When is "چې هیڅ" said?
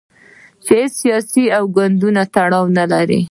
0.63-0.93